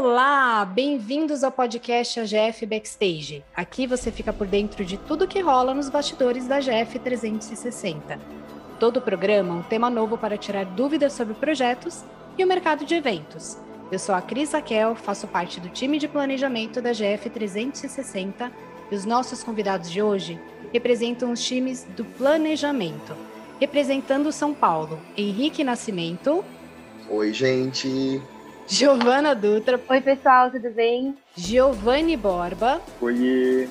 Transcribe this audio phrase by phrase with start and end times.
[0.00, 3.44] Olá, bem-vindos ao podcast AGF Backstage.
[3.52, 8.16] Aqui você fica por dentro de tudo que rola nos bastidores da AGF 360.
[8.78, 12.04] Todo o programa um tema novo para tirar dúvidas sobre projetos
[12.38, 13.58] e o mercado de eventos.
[13.90, 18.52] Eu sou a Cris Raquel, faço parte do time de planejamento da AGF 360
[18.92, 20.40] e os nossos convidados de hoje
[20.72, 23.16] representam os times do planejamento.
[23.60, 26.44] Representando São Paulo, Henrique Nascimento.
[27.10, 28.22] Oi, gente.
[28.68, 29.80] Giovana Dutra.
[29.88, 31.16] Oi, pessoal, tudo bem?
[31.34, 32.82] Giovanni Borba.
[33.00, 33.66] Oi.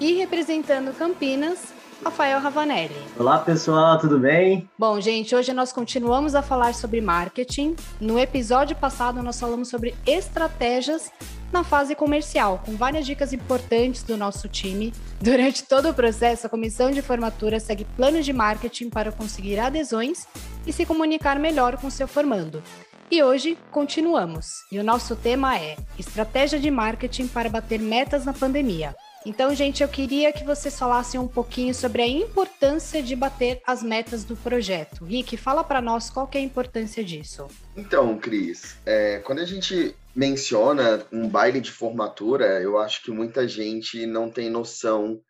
[0.00, 2.96] E representando Campinas, Rafael Ravanelli.
[3.18, 4.66] Olá, pessoal, tudo bem?
[4.78, 7.76] Bom, gente, hoje nós continuamos a falar sobre marketing.
[8.00, 11.12] No episódio passado, nós falamos sobre estratégias
[11.52, 14.94] na fase comercial, com várias dicas importantes do nosso time.
[15.20, 20.26] Durante todo o processo, a comissão de formatura segue planos de marketing para conseguir adesões
[20.66, 22.62] e se comunicar melhor com seu formando.
[23.08, 24.64] E hoje continuamos.
[24.70, 28.96] E o nosso tema é Estratégia de Marketing para bater metas na pandemia.
[29.24, 33.82] Então, gente, eu queria que vocês falassem um pouquinho sobre a importância de bater as
[33.82, 35.04] metas do projeto.
[35.04, 37.46] Rick, fala para nós qual que é a importância disso.
[37.76, 43.46] Então, Cris, é, quando a gente menciona um baile de formatura, eu acho que muita
[43.46, 45.20] gente não tem noção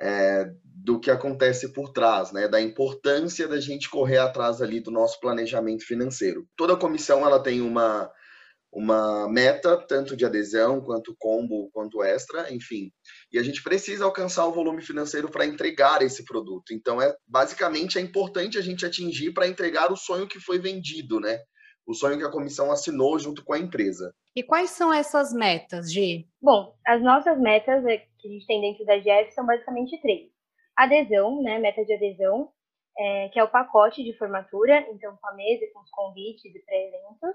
[0.00, 4.90] é, do que acontece por trás, né, da importância da gente correr atrás ali do
[4.90, 6.46] nosso planejamento financeiro.
[6.56, 8.10] Toda comissão ela tem uma
[8.72, 12.90] uma meta tanto de adesão quanto combo quanto extra, enfim.
[13.32, 16.72] E a gente precisa alcançar o volume financeiro para entregar esse produto.
[16.72, 21.18] Então é basicamente é importante a gente atingir para entregar o sonho que foi vendido,
[21.18, 21.38] né?
[21.86, 24.12] O sonho que a comissão assinou junto com a empresa.
[24.36, 26.28] E quais são essas metas, Gi?
[26.40, 30.30] Bom, as nossas metas é, que a gente tem dentro da GF são basicamente três
[30.78, 32.50] adesão, né, meta de adesão,
[32.96, 36.64] é, que é o pacote de formatura, então com a mesa, com os convites e
[36.64, 37.34] pré-eventos.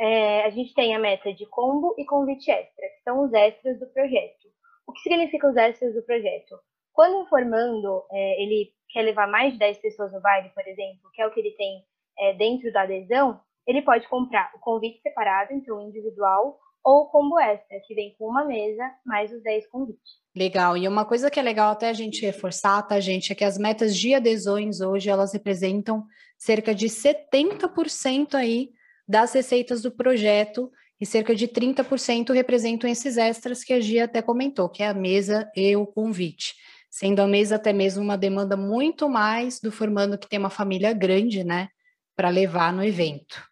[0.00, 3.80] É, a gente tem a meta de combo e convite extra, que são os extras
[3.80, 4.46] do projeto.
[4.86, 6.56] O que significa os extras do projeto?
[6.92, 11.10] Quando um formando, é, ele quer levar mais de 10 pessoas no baile, por exemplo,
[11.12, 11.84] que é o que ele tem
[12.20, 17.80] é, dentro da adesão, ele pode comprar o convite separado, então individual, ou combo extra,
[17.86, 20.18] que vem com uma mesa mais os 10 convites.
[20.34, 20.76] Legal.
[20.76, 23.58] E uma coisa que é legal até a gente reforçar, tá, gente, é que as
[23.58, 26.06] metas de adesões hoje elas representam
[26.38, 28.70] cerca de 70% aí
[29.06, 34.20] das receitas do projeto e cerca de 30% representam esses extras que a Gia até
[34.20, 36.54] comentou, que é a mesa e o convite.
[36.90, 40.92] Sendo a mesa até mesmo uma demanda muito mais do formando que tem uma família
[40.92, 41.68] grande, né,
[42.16, 43.47] para levar no evento.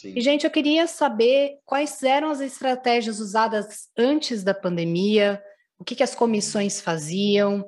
[0.00, 0.14] Sim.
[0.16, 5.42] E, gente, eu queria saber quais eram as estratégias usadas antes da pandemia,
[5.78, 7.62] o que, que as comissões faziam.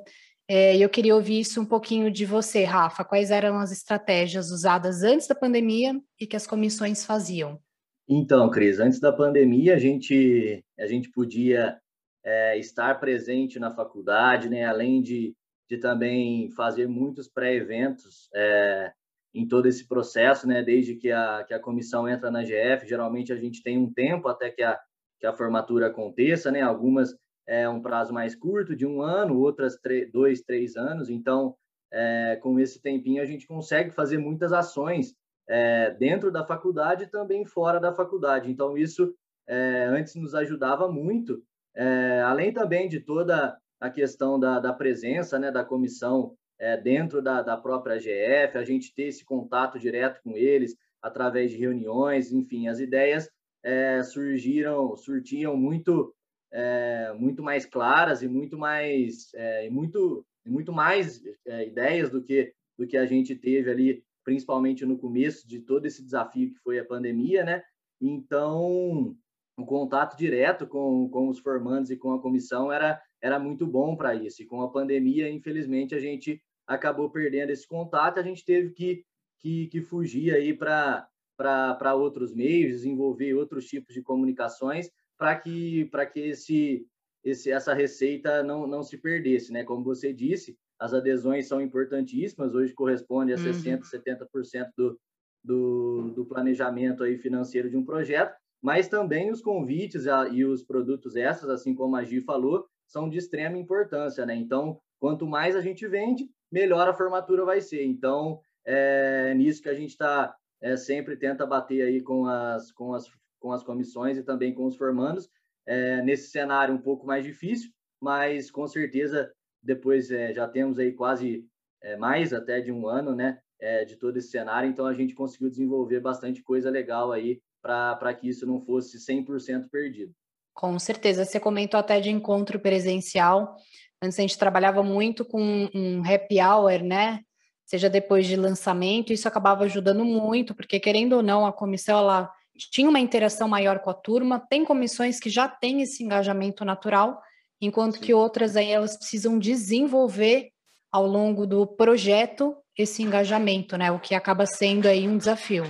[0.49, 3.05] É, eu queria ouvir isso um pouquinho de você, Rafa.
[3.05, 7.61] Quais eram as estratégias usadas antes da pandemia e que as comissões faziam?
[8.09, 11.79] Então, Cris, antes da pandemia, a gente, a gente podia
[12.25, 14.65] é, estar presente na faculdade, né?
[14.65, 15.35] além de,
[15.69, 18.91] de também fazer muitos pré-eventos é,
[19.35, 20.63] em todo esse processo, né?
[20.63, 24.29] desde que a, que a comissão entra na GF, geralmente a gente tem um tempo
[24.29, 24.79] até que a,
[25.19, 26.61] que a formatura aconteça, né?
[26.61, 27.17] algumas
[27.47, 29.77] é um prazo mais curto, de um ano, outras
[30.13, 31.11] dois, três anos.
[31.11, 31.57] Então,
[31.91, 35.15] é, com esse tempinho, a gente consegue fazer muitas ações
[35.49, 38.51] é, dentro da faculdade e também fora da faculdade.
[38.51, 39.15] Então, isso
[39.47, 41.43] é, antes nos ajudava muito,
[41.75, 47.21] é, além também de toda a questão da, da presença né, da comissão é, dentro
[47.21, 52.33] da, da própria GF, a gente ter esse contato direto com eles através de reuniões,
[52.33, 53.29] enfim, as ideias
[53.65, 56.15] é, surgiram, surtiam muito
[56.53, 62.53] é, muito mais claras e muito mais é, muito muito mais é, ideias do que
[62.79, 66.79] do que a gente teve ali principalmente no começo de todo esse desafio que foi
[66.79, 67.63] a pandemia né?
[68.01, 69.17] Então
[69.57, 73.97] o contato direto com, com os formandos e com a comissão era era muito bom
[73.97, 74.43] para isso.
[74.43, 79.05] E com a pandemia infelizmente a gente acabou perdendo esse contato a gente teve que
[79.43, 84.89] que, que fugir aí para outros meios desenvolver outros tipos de comunicações
[85.19, 86.87] para que, para que esse,
[87.25, 89.53] esse, essa receita não, não se perdesse.
[89.53, 89.65] Né?
[89.65, 93.43] Como você disse, as adesões são importantíssimas, hoje corresponde a uhum.
[93.43, 94.99] 60%, 70% do,
[95.43, 101.17] do, do planejamento aí financeiro de um projeto, mas também os convites e os produtos
[101.17, 104.25] extras, assim como a Gi falou, são de extrema importância.
[104.25, 104.37] Né?
[104.37, 107.85] Então, quanto mais a gente vende, melhor a formatura vai ser.
[107.85, 112.95] Então, é nisso que a gente está é, sempre tenta bater aí com as, com
[112.95, 113.11] as
[113.43, 115.29] com as comissões e também com os formandos,
[115.67, 117.71] é, nesse cenário um pouco mais difícil,
[118.01, 121.45] mas com certeza depois é, já temos aí quase
[121.83, 125.15] é, mais até de um ano, né, é, de todo esse cenário, então a gente
[125.15, 130.13] conseguiu desenvolver bastante coisa legal aí para que isso não fosse 100% perdido.
[130.53, 131.25] Com certeza.
[131.25, 133.57] Você comentou até de encontro presencial.
[134.03, 137.21] Antes a gente trabalhava muito com um happy hour, né?
[137.65, 142.31] Seja depois de lançamento, isso acabava ajudando muito, porque querendo ou não, a comissão ela
[142.71, 144.41] tinha uma interação maior com a turma.
[144.41, 147.23] Tem comissões que já têm esse engajamento natural,
[147.61, 148.01] enquanto Sim.
[148.01, 150.51] que outras aí elas precisam desenvolver
[150.91, 153.91] ao longo do projeto esse engajamento, né?
[153.91, 155.67] O que acaba sendo aí um desafio.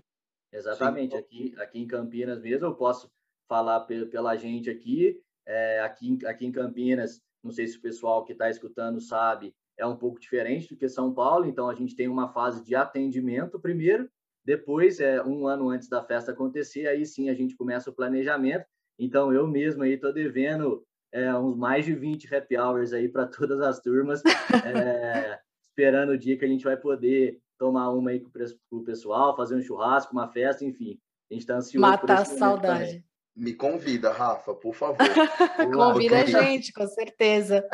[0.52, 1.14] Exatamente.
[1.14, 3.10] Aqui, aqui em Campinas mesmo, eu posso
[3.48, 5.20] falar pela gente aqui.
[5.46, 9.86] É, aqui, aqui em Campinas, não sei se o pessoal que está escutando sabe, é
[9.86, 11.46] um pouco diferente do que São Paulo.
[11.46, 14.08] Então, a gente tem uma fase de atendimento primeiro,
[14.44, 18.66] depois, é, um ano antes da festa acontecer, aí sim a gente começa o planejamento.
[18.98, 23.26] Então, eu mesmo aí estou devendo é, uns mais de 20 happy hours aí para
[23.26, 24.22] todas as turmas,
[24.66, 25.38] é,
[25.70, 29.54] esperando o dia que a gente vai poder tomar uma aí com o pessoal, fazer
[29.54, 30.98] um churrasco, uma festa, enfim.
[31.30, 32.86] A gente está ansioso Matar a saudade.
[32.86, 33.04] Também.
[33.34, 34.98] Me convida, Rafa, por favor.
[35.72, 37.66] convida a gente, com certeza.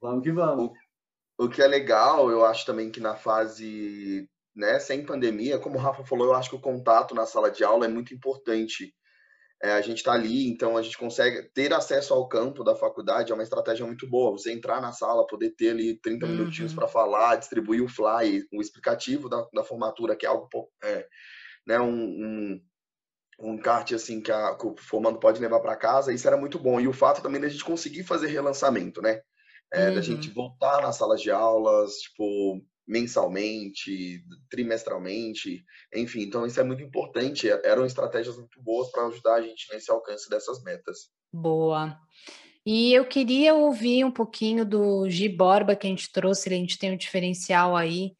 [0.00, 0.70] Vamos que vamos.
[1.38, 5.76] O, o, que é legal, eu acho também que na fase, né, sem pandemia, como
[5.76, 8.94] o Rafa falou, eu acho que o contato na sala de aula é muito importante.
[9.64, 13.30] É, a gente está ali, então a gente consegue ter acesso ao campo da faculdade,
[13.30, 14.32] é uma estratégia muito boa.
[14.32, 16.32] Você entrar na sala, poder ter ali 30 uhum.
[16.32, 20.48] minutinhos para falar, distribuir o fly, o explicativo da, da formatura, que é algo,
[20.82, 21.06] é,
[21.64, 22.60] né, um, um,
[23.42, 26.58] um kart assim que, a, que o formando pode levar para casa, isso era muito
[26.58, 26.80] bom.
[26.80, 29.20] E o fato também da gente conseguir fazer relançamento, né?
[29.72, 29.94] É, uhum.
[29.94, 36.22] Da gente voltar nas salas de aulas, tipo, mensalmente, trimestralmente, enfim.
[36.22, 37.48] Então, isso é muito importante.
[37.48, 41.10] Eram estratégias muito boas para ajudar a gente nesse alcance dessas metas.
[41.32, 41.98] Boa.
[42.64, 46.78] E eu queria ouvir um pouquinho do Gi Borba que a gente trouxe, a gente
[46.78, 48.12] tem um diferencial aí,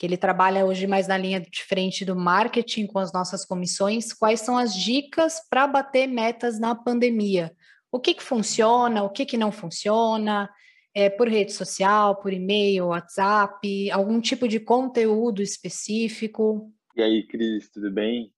[0.00, 4.12] que ele trabalha hoje mais na linha diferente do marketing com as nossas comissões.
[4.12, 7.52] Quais são as dicas para bater metas na pandemia?
[7.92, 10.48] O que, que funciona, o que, que não funciona?
[10.94, 16.72] é, por rede social, por e-mail, WhatsApp, algum tipo de conteúdo específico?
[16.96, 18.32] E aí, Cris, tudo bem?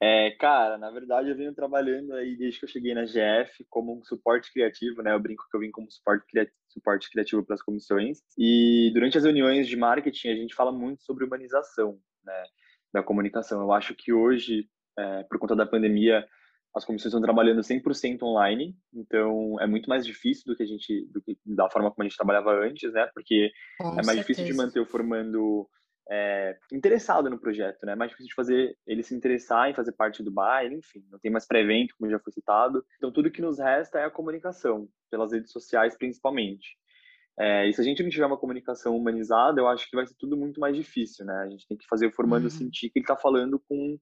[0.00, 3.98] É, cara, na verdade eu venho trabalhando aí desde que eu cheguei na GF como
[3.98, 5.12] um suporte criativo, né?
[5.12, 6.24] Eu brinco que eu vim como suporte
[6.78, 8.18] suporte criativo para as comissões.
[8.36, 12.44] E durante as reuniões de marketing a gente fala muito sobre humanização, né?
[12.92, 13.60] Da comunicação.
[13.60, 16.26] Eu acho que hoje, é, por conta da pandemia,
[16.74, 21.06] as comissões estão trabalhando 100% online, então é muito mais difícil do que a gente,
[21.12, 23.08] do que da forma como a gente trabalhava antes, né?
[23.14, 24.20] Porque Com é mais certeza.
[24.20, 25.68] difícil de manter o formando
[26.10, 27.92] é, interessado no projeto, né?
[27.92, 31.18] É mais difícil de fazer ele se interessar em fazer parte do baile, enfim, não
[31.18, 32.84] tem mais pré-evento, como já foi citado.
[32.96, 36.76] Então tudo que nos resta é a comunicação, pelas redes sociais principalmente.
[37.38, 40.14] É, e se a gente não tiver uma comunicação humanizada, eu acho que vai ser
[40.18, 41.34] tudo muito mais difícil, né?
[41.44, 42.50] A gente tem que fazer o formando uhum.
[42.50, 43.98] sentir que ele está falando com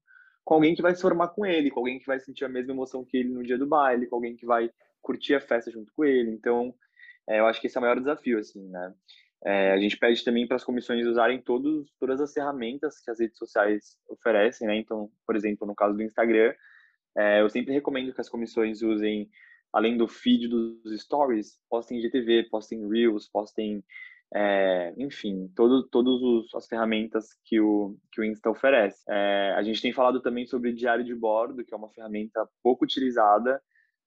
[0.46, 2.72] com alguém que vai se formar com ele, com alguém que vai sentir a mesma
[2.72, 4.70] emoção que ele no dia do baile, com alguém que vai
[5.02, 6.30] curtir a festa junto com ele.
[6.30, 6.72] Então,
[7.28, 8.94] é, eu acho que esse é o maior desafio, assim, né?
[9.44, 13.20] É, a gente pede também para as comissões usarem todos, todas as ferramentas que as
[13.20, 14.76] redes sociais oferecem, né?
[14.76, 16.54] Então, por exemplo, no caso do Instagram,
[17.16, 19.28] é, eu sempre recomendo que as comissões usem,
[19.72, 23.84] além do feed dos stories, postem GTV, postem Reels, postem
[24.34, 29.02] é, enfim, todo, todas as ferramentas que o, que o Insta oferece.
[29.08, 32.84] É, a gente tem falado também sobre diário de bordo, que é uma ferramenta pouco
[32.84, 33.60] utilizada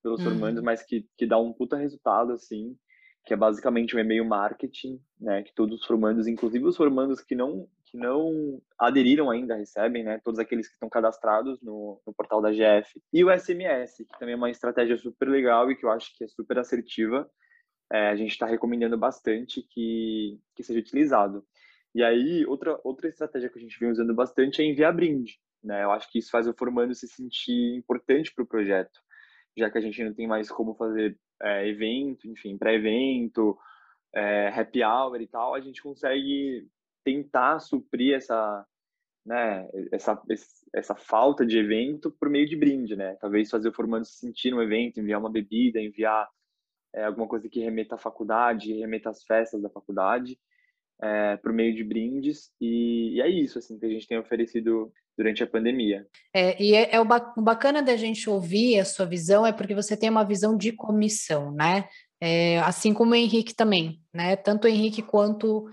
[0.04, 0.32] pelos uhum.
[0.32, 2.76] formandos, mas que, que dá um puta resultado, assim,
[3.30, 7.36] que é basicamente um e-mail marketing, né, que todos os formandos, inclusive os formandos que
[7.36, 12.42] não, que não aderiram ainda, recebem, né, todos aqueles que estão cadastrados no, no portal
[12.42, 13.00] da GF.
[13.14, 16.24] E o SMS, que também é uma estratégia super legal e que eu acho que
[16.24, 17.30] é super assertiva,
[17.94, 21.46] é, a gente está recomendando bastante que, que seja utilizado.
[21.94, 25.40] E aí, outra, outra estratégia que a gente vem usando bastante é enviar brinde.
[25.64, 25.84] Né?
[25.84, 29.00] Eu acho que isso faz o formando se sentir importante para o projeto,
[29.60, 33.58] já que a gente não tem mais como fazer é, evento, enfim, pré-evento,
[34.14, 36.68] é, happy hour e tal, a gente consegue
[37.04, 38.66] tentar suprir essa,
[39.26, 40.22] né, essa,
[40.74, 43.16] essa falta de evento por meio de brinde, né?
[43.22, 46.28] Talvez fazer o formando se sentir no evento, enviar uma bebida, enviar
[46.94, 50.40] é, alguma coisa que remeta à faculdade, remeta às festas da faculdade,
[51.02, 54.92] é, por meio de brindes, e, e, é isso assim que a gente tem oferecido
[55.20, 56.08] durante a pandemia.
[56.34, 59.76] É, e é, é o, o bacana da gente ouvir a sua visão é porque
[59.76, 61.90] você tem uma visão de comissão, né?
[62.22, 64.38] É, assim como o Henrique também, né?
[64.38, 65.66] Tanto o Henrique quanto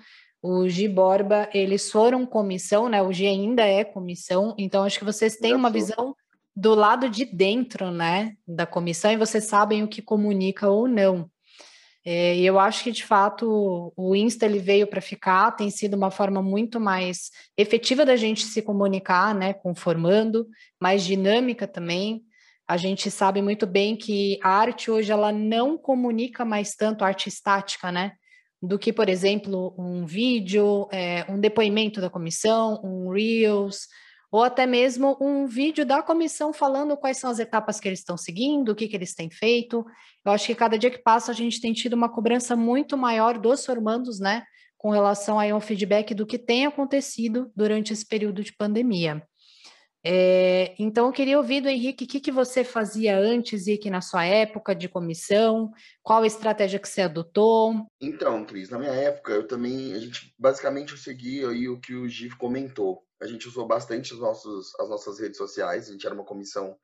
[0.43, 3.01] o Gi Borba, eles foram comissão, né?
[3.01, 5.81] O Gi ainda é comissão, então acho que vocês têm Já uma sou.
[5.81, 6.17] visão
[6.57, 11.31] do lado de dentro, né, da comissão e vocês sabem o que comunica ou não.
[12.09, 16.09] É, eu acho que, de fato, o Insta ele veio para ficar, tem sido uma
[16.09, 20.47] forma muito mais efetiva da gente se comunicar, né, com formando,
[20.81, 22.23] mais dinâmica também.
[22.69, 27.29] A gente sabe muito bem que a arte hoje ela não comunica mais tanto arte
[27.29, 28.13] estática, né?
[28.63, 33.89] Do que, por exemplo, um vídeo, é, um depoimento da comissão, um Reels,
[34.31, 38.17] ou até mesmo um vídeo da comissão falando quais são as etapas que eles estão
[38.17, 39.85] seguindo, o que, que eles têm feito.
[40.25, 43.39] Eu acho que cada dia que passa a gente tem tido uma cobrança muito maior
[43.39, 44.43] dos formandos, né,
[44.77, 49.23] com relação a um feedback do que tem acontecido durante esse período de pandemia.
[50.09, 53.91] É, então, eu queria ouvir do Henrique o que, que você fazia antes e que
[53.91, 55.73] na sua época de comissão,
[56.03, 57.75] qual a estratégia que você adotou?
[58.01, 61.95] Então, Cris, na minha época, eu também, a gente basicamente eu segui aí o que
[61.95, 65.89] o Gif comentou a gente usou bastante os nossos, as nossas redes sociais.
[65.89, 66.77] A gente era uma comissão,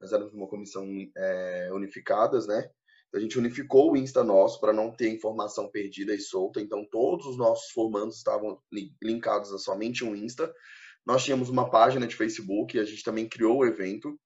[0.00, 2.70] nós éramos uma comissão é, unificadas, né?
[3.12, 6.60] A gente unificou o Insta nosso para não ter informação perdida e solta.
[6.60, 8.60] Então, todos os nossos formandos estavam
[9.02, 10.52] linkados a somente um Insta.
[11.06, 14.18] Nós tínhamos uma página de Facebook, a gente também criou o evento.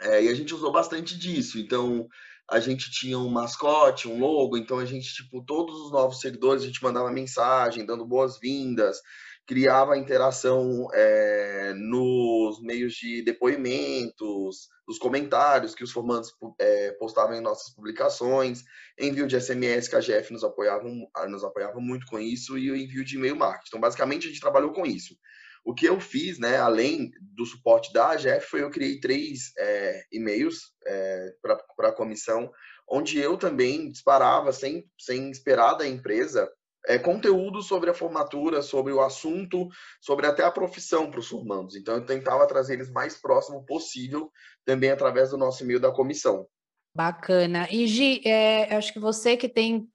[0.00, 1.58] É, e a gente usou bastante disso.
[1.58, 2.06] Então,
[2.50, 4.56] a gente tinha um mascote, um logo.
[4.56, 9.00] Então, a gente, tipo, todos os novos seguidores, a gente mandava mensagem, dando boas-vindas
[9.46, 17.40] criava interação é, nos meios de depoimentos, nos comentários que os formandos é, postavam em
[17.40, 18.64] nossas publicações,
[18.98, 20.84] envio de SMS que a GF nos apoiava,
[21.28, 23.68] nos apoiava muito com isso e o envio de e-mail marketing.
[23.68, 25.16] Então, basicamente, a gente trabalhou com isso.
[25.66, 30.04] O que eu fiz, né, além do suporte da AGF, foi eu criei três é,
[30.12, 32.48] e-mails é, para a comissão,
[32.88, 36.48] onde eu também disparava, sem, sem esperar da empresa,
[36.86, 39.66] é, conteúdo sobre a formatura, sobre o assunto,
[40.00, 41.74] sobre até a profissão para os formandos.
[41.74, 44.30] Então, eu tentava trazer eles mais próximo possível,
[44.64, 46.46] também através do nosso e-mail da comissão.
[46.94, 47.66] Bacana.
[47.72, 49.88] E, Gi, é, acho que você que tem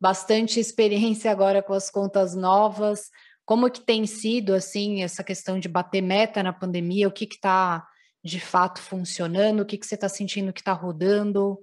[0.00, 3.10] bastante experiência agora com as contas novas,
[3.46, 7.08] como que tem sido, assim, essa questão de bater meta na pandemia?
[7.08, 7.86] O que está,
[8.22, 9.60] de fato, funcionando?
[9.60, 11.58] O que, que você está sentindo que está rodando?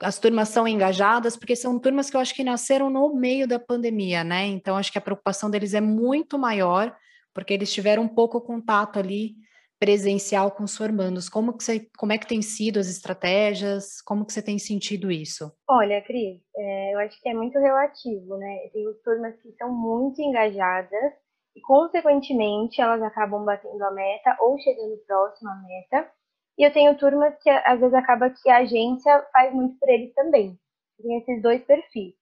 [0.00, 3.58] as turmas são engajadas, porque são turmas que eu acho que nasceram no meio da
[3.58, 4.46] pandemia, né?
[4.46, 6.94] Então, acho que a preocupação deles é muito maior,
[7.34, 9.34] porque eles tiveram um pouco contato ali
[9.78, 11.28] presencial com os formandos.
[11.28, 14.02] Como, que você, como é que tem sido as estratégias?
[14.02, 15.52] Como que você tem sentido isso?
[15.68, 18.68] Olha, Cris, é, eu acho que é muito relativo, né?
[18.72, 21.12] Tem turmas que são muito engajadas
[21.54, 26.10] e, consequentemente, elas acabam batendo a meta ou chegando próximo à meta.
[26.58, 30.12] E eu tenho turmas que às vezes acaba que a agência faz muito por eles
[30.14, 30.58] também.
[31.00, 32.14] Tem esses dois perfis.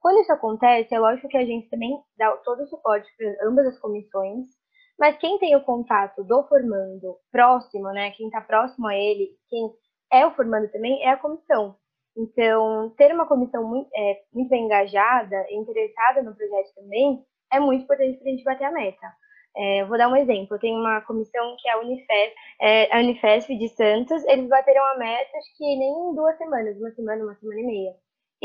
[0.00, 3.66] Quando isso acontece, é lógico que a agência também dá todo o suporte para ambas
[3.68, 4.48] as comissões,
[4.98, 9.70] mas quem tem o contato do formando próximo, né, quem está próximo a ele, quem
[10.12, 11.76] é o formando também, é a comissão.
[12.16, 17.84] Então, ter uma comissão muito, é, muito bem engajada, interessada no projeto também, é muito
[17.84, 19.12] importante para a gente bater a meta.
[19.56, 20.58] É, vou dar um exemplo.
[20.58, 24.24] Tem uma comissão que é a Unifesp, é, a Unifesp de Santos.
[24.26, 27.64] Eles bateram a meta, acho que nem em duas semanas, uma semana, uma semana e
[27.64, 27.94] meia.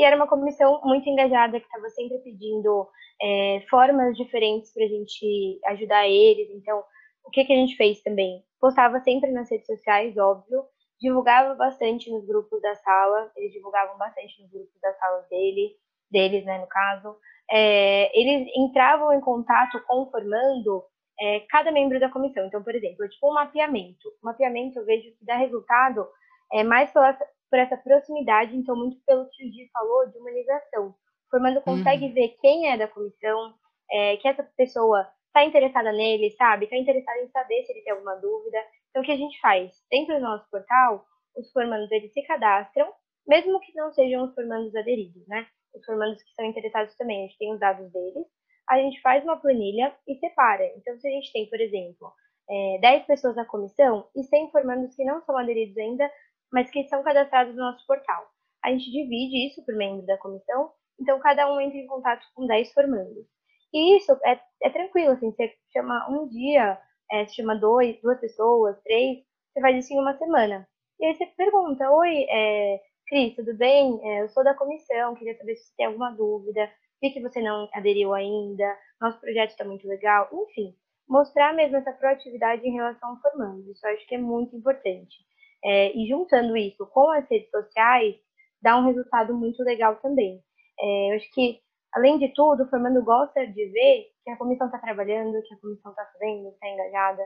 [0.00, 2.88] E era uma comissão muito engajada, que estava sempre pedindo
[3.20, 6.48] é, formas diferentes para a gente ajudar eles.
[6.52, 6.82] Então,
[7.22, 8.42] o que, que a gente fez também?
[8.58, 10.64] Postava sempre nas redes sociais, óbvio.
[10.98, 13.30] Divulgava bastante nos grupos da sala.
[13.36, 15.76] Eles divulgavam bastante nos grupos da sala dele,
[16.10, 17.14] deles, né, no caso.
[17.50, 20.82] É, eles entravam em contato com o formando
[21.20, 22.46] é, cada membro da comissão.
[22.46, 24.08] Então, por exemplo, tipo um mapeamento.
[24.22, 26.08] O mapeamento eu vejo que dá resultado
[26.54, 27.14] é, mais pela,
[27.50, 30.88] por essa proximidade, então muito pelo que o Di falou de humanização.
[30.88, 32.14] O formando consegue uhum.
[32.14, 33.54] ver quem é da comissão,
[33.90, 36.64] é, que essa pessoa está interessada nele, sabe?
[36.64, 38.58] Está interessada em saber se ele tem alguma dúvida.
[38.90, 39.72] Então, o que a gente faz?
[39.90, 41.04] Dentro do nosso portal,
[41.36, 42.92] os formandos eles se cadastram,
[43.26, 45.46] mesmo que não sejam os formandos aderidos, né?
[45.74, 48.26] Os formandos que são interessados também, a gente tem os dados deles
[48.70, 50.64] a gente faz uma planilha e separa.
[50.76, 52.12] Então, se a gente tem, por exemplo,
[52.48, 56.08] é, 10 pessoas na comissão e 100 formandos que não são aderidos ainda,
[56.52, 58.26] mas que são cadastrados no nosso portal.
[58.62, 62.46] A gente divide isso por membro da comissão, então cada um entra em contato com
[62.46, 63.26] 10 formandos.
[63.72, 66.78] E isso é, é tranquilo, assim, você chama um dia,
[67.10, 69.18] é, você chama dois, duas pessoas, três,
[69.52, 70.68] você faz isso em uma semana.
[70.98, 74.00] E aí você pergunta, oi, é, Cris, tudo bem?
[74.02, 77.40] É, eu sou da comissão, queria saber se você tem alguma dúvida vi que você
[77.40, 80.76] não aderiu ainda, nosso projeto está muito legal, enfim,
[81.08, 85.16] mostrar mesmo essa proatividade em relação ao formando, isso eu acho que é muito importante.
[85.64, 88.16] É, e juntando isso com as redes sociais,
[88.62, 90.40] dá um resultado muito legal também.
[90.80, 91.60] É, eu acho que,
[91.92, 95.58] além de tudo, o formando gosta de ver que a comissão está trabalhando, que a
[95.58, 97.22] comissão está fazendo, está engajada,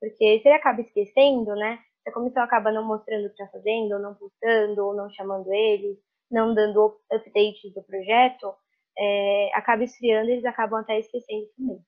[0.00, 3.48] porque se ele acaba esquecendo, né, se a comissão acaba não mostrando o que está
[3.48, 5.98] fazendo, ou não postando, ou não chamando eles,
[6.30, 8.54] não dando updates do projeto,
[8.98, 11.80] é, acaba esfriando e eles acabam até esquecendo também.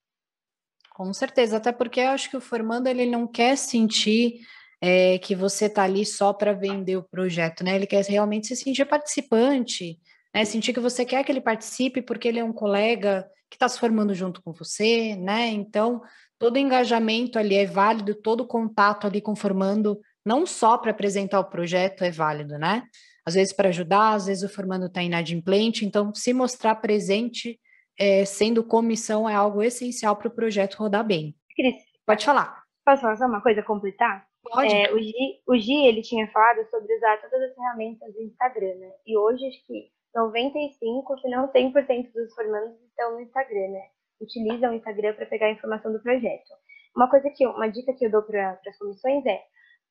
[0.95, 4.41] Com certeza, até porque eu acho que o formando ele não quer sentir
[4.81, 7.75] é, que você está ali só para vender o projeto, né?
[7.77, 9.99] Ele quer realmente se sentir participante,
[10.35, 10.45] né?
[10.45, 13.79] Sentir que você quer que ele participe porque ele é um colega que está se
[13.79, 15.49] formando junto com você, né?
[15.49, 16.01] Então,
[16.39, 21.41] todo engajamento ali é válido, todo contato ali com o formando, não só para apresentar
[21.41, 22.85] o projeto é válido, né?
[23.27, 27.61] Às vezes para ajudar, às vezes o formando está inadimplente, então se mostrar presente,
[27.99, 31.35] é, sendo comissão, é algo essencial para o projeto rodar bem.
[31.55, 31.75] Cris,
[32.07, 32.60] pode falar.
[32.91, 34.27] Posso falar só uma coisa, completar?
[34.43, 34.75] Pode.
[34.75, 35.15] É, o, Gi,
[35.47, 38.93] o Gi, ele tinha falado sobre usar todas as ferramentas do Instagram, né?
[39.07, 43.83] E hoje acho que 95, se não 100% dos formandos estão no Instagram, né?
[44.21, 46.51] Utilizam o Instagram para pegar a informação do projeto.
[46.97, 49.41] Uma coisa que, uma dica que eu dou para as comissões é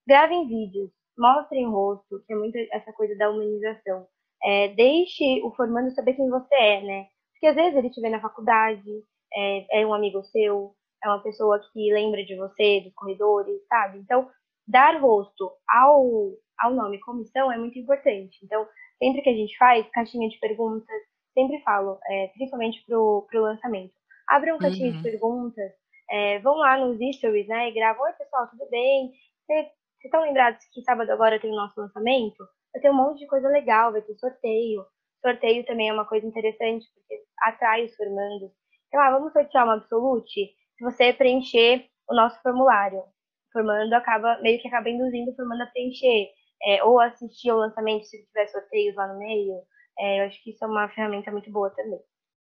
[0.05, 4.05] gravem vídeos, mostrem o rosto, que é muito essa coisa da humanização.
[4.43, 7.07] É, deixe o formando saber quem você é, né?
[7.31, 8.91] Porque às vezes ele te vê na faculdade,
[9.33, 13.99] é, é um amigo seu, é uma pessoa que lembra de você, dos corredores, sabe?
[13.99, 14.29] Então,
[14.67, 18.37] dar rosto ao, ao nome comissão é muito importante.
[18.43, 21.01] Então, sempre que a gente faz caixinha de perguntas,
[21.33, 23.93] sempre falo, é, principalmente pro, pro lançamento,
[24.27, 24.97] abram um caixinha uhum.
[24.97, 25.71] de perguntas,
[26.09, 29.11] é, vão lá nos stories, né, e gravam, oi pessoal, tudo bem?
[29.45, 29.67] Vocês
[30.03, 32.43] estão lembrados que sábado agora tem o nosso lançamento?
[32.73, 34.85] Vai ter um monte de coisa legal, vai ter sorteio.
[35.21, 38.51] Sorteio também é uma coisa interessante, porque atrai os formandos.
[38.87, 40.51] Então, ah, vamos sortear uma Absolute?
[40.79, 43.03] Se você preencher o nosso formulário
[43.51, 46.29] formando acaba meio que acaba induzindo o formando a preencher
[46.63, 49.55] é, ou assistir ao lançamento se tiver sorteios lá no meio.
[49.99, 51.99] É, eu acho que isso é uma ferramenta muito boa também.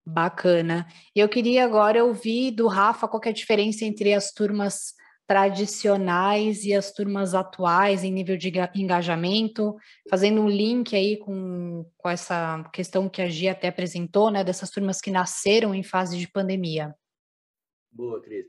[0.07, 0.87] Bacana.
[1.15, 4.93] Eu queria agora ouvir do Rafa qual é a diferença entre as turmas
[5.27, 9.75] tradicionais e as turmas atuais em nível de engajamento,
[10.11, 14.71] fazendo um link aí com, com essa questão que a Gia até apresentou, né, dessas
[14.71, 16.95] turmas que nasceram em fase de pandemia.
[17.97, 18.47] Boa, Cris.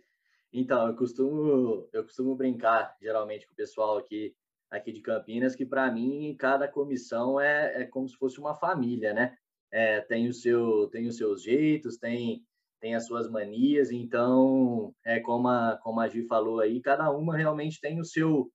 [0.51, 4.35] Então, eu costumo, eu costumo brincar geralmente com o pessoal aqui,
[4.69, 9.13] aqui de Campinas, que para mim cada comissão é, é como se fosse uma família,
[9.13, 9.37] né?
[9.71, 12.43] É, tem, o seu, tem os seus jeitos, tem,
[12.81, 17.37] tem as suas manias, então, é como a, como a Gi falou aí, cada uma
[17.37, 18.51] realmente tem o seu,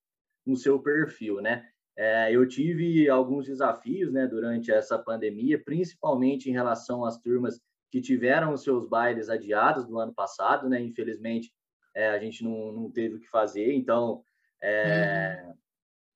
[0.46, 1.66] o seu perfil, né?
[1.96, 7.59] É, eu tive alguns desafios né, durante essa pandemia, principalmente em relação às turmas
[7.92, 10.81] que tiveram os seus bailes adiados no ano passado, né?
[10.81, 11.52] Infelizmente,
[11.94, 14.24] é, a gente não, não teve o que fazer, então
[14.62, 15.55] é, uhum.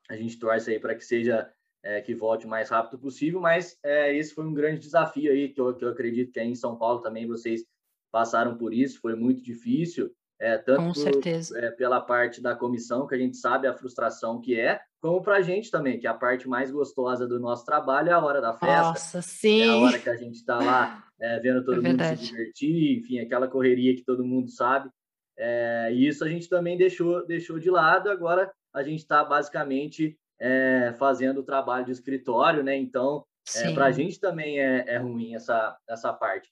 [0.09, 3.79] a gente torce aí para que seja é, que volte o mais rápido possível, mas
[3.85, 6.55] é, esse foi um grande desafio aí que eu, que eu acredito que aí em
[6.55, 7.63] São Paulo também vocês
[8.11, 10.11] passaram por isso, foi muito difícil,
[10.41, 14.59] é, tanto por, é, pela parte da comissão, que a gente sabe a frustração que
[14.59, 18.13] é, como para a gente também, que a parte mais gostosa do nosso trabalho é
[18.13, 18.83] a hora da festa.
[18.83, 19.61] Nossa, sim!
[19.61, 22.99] É a hora que a gente está lá é, vendo todo é mundo se divertir,
[22.99, 24.91] enfim, aquela correria que todo mundo sabe.
[25.39, 30.19] É, e isso a gente também deixou, deixou de lado, agora a gente está basicamente
[30.41, 32.77] é, fazendo o trabalho de escritório, né?
[32.77, 33.25] Então,
[33.57, 36.51] é, para a gente também é, é, ruim essa, essa parte.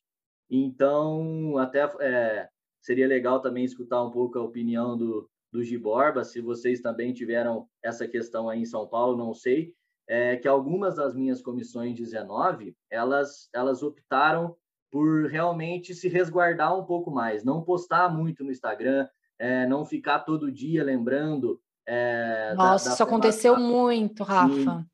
[0.50, 2.48] Então, até é,
[2.80, 7.66] seria legal também escutar um pouco a opinião do, do Giborba, se vocês também tiveram
[7.82, 9.72] essa questão aí em São Paulo, não sei,
[10.08, 14.56] é que algumas das minhas comissões 19, elas, elas optaram
[14.90, 20.20] por realmente se resguardar um pouco mais, não postar muito no Instagram, é, não ficar
[20.20, 21.60] todo dia lembrando.
[21.86, 24.86] É, Nossa, da, da isso aconteceu muito, Rafa.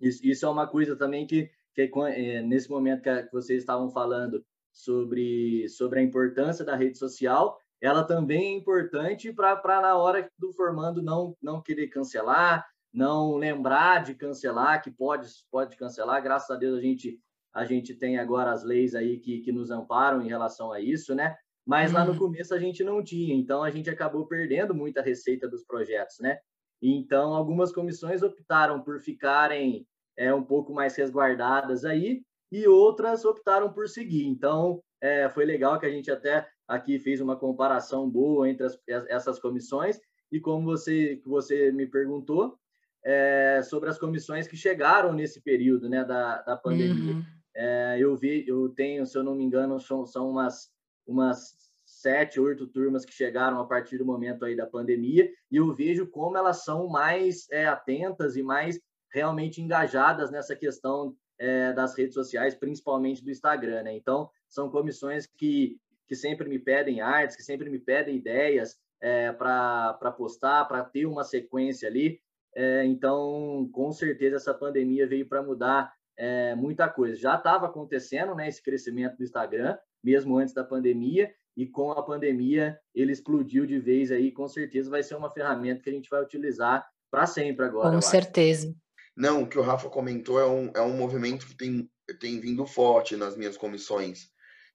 [0.00, 3.90] Isso, isso, é uma coisa também que, que é, nesse momento que, que vocês estavam
[3.90, 10.30] falando sobre, sobre a importância da rede social, ela também é importante para na hora
[10.38, 16.22] do formando não, não querer cancelar, não lembrar de cancelar, que pode, pode cancelar.
[16.22, 17.20] Graças a Deus a gente
[17.52, 21.14] a gente tem agora as leis aí que, que nos amparam em relação a isso,
[21.14, 21.36] né?
[21.66, 22.18] Mas lá no uhum.
[22.18, 26.38] começo a gente não tinha, então a gente acabou perdendo muita receita dos projetos, né?
[26.80, 33.72] Então algumas comissões optaram por ficarem é, um pouco mais resguardadas aí e outras optaram
[33.72, 34.26] por seguir.
[34.26, 38.78] Então é, foi legal que a gente até aqui fez uma comparação boa entre as,
[39.08, 42.58] essas comissões e como você você me perguntou
[43.04, 47.14] é, sobre as comissões que chegaram nesse período, né, da, da pandemia.
[47.14, 47.24] Uhum.
[47.54, 50.70] É, eu vi, eu tenho, se eu não me engano, são, são umas,
[51.06, 55.74] umas sete, oito turmas que chegaram a partir do momento aí da pandemia, e eu
[55.74, 58.78] vejo como elas são mais é, atentas e mais
[59.12, 63.96] realmente engajadas nessa questão é, das redes sociais, principalmente do Instagram, né?
[63.96, 69.32] Então, são comissões que, que sempre me pedem artes, que sempre me pedem ideias é,
[69.32, 72.20] para postar, para ter uma sequência ali.
[72.54, 77.16] É, então, com certeza, essa pandemia veio para mudar é, muita coisa.
[77.16, 82.02] Já estava acontecendo né, esse crescimento do Instagram, mesmo antes da pandemia, e com a
[82.02, 86.08] pandemia ele explodiu de vez aí, com certeza vai ser uma ferramenta que a gente
[86.08, 87.94] vai utilizar para sempre agora.
[87.94, 88.74] Com certeza.
[89.16, 92.64] Não, o que o Rafa comentou é um, é um movimento que tem, tem vindo
[92.64, 94.28] forte nas minhas comissões,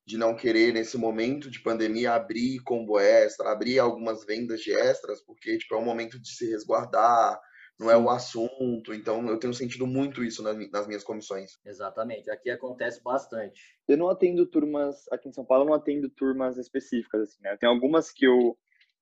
[0.06, 5.22] de não querer, nesse momento de pandemia, abrir combo extra, abrir algumas vendas de extras,
[5.26, 7.40] porque tipo, é um momento de se resguardar,
[7.80, 7.94] não Sim.
[7.94, 8.94] é o assunto.
[8.94, 11.60] Então, eu tenho sentido muito isso nas, nas, minhas comissões.
[11.66, 13.62] Exatamente, aqui acontece bastante.
[13.88, 17.58] Eu não atendo turmas, aqui em São Paulo, eu não atendo turmas específicas, assim, né?
[17.58, 18.58] Tem algumas que eu,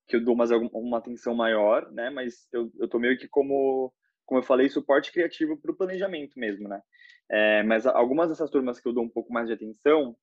[0.07, 2.09] que eu dou mais uma atenção maior, né?
[2.09, 3.93] Mas eu, eu tô meio que como,
[4.25, 6.81] como eu falei, suporte criativo para o planejamento mesmo, né?
[7.29, 10.15] É, mas algumas dessas turmas que eu dou um pouco mais de atenção,